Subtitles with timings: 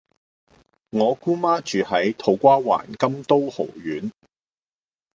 [0.89, 4.11] 我姑媽住喺土瓜灣金都豪苑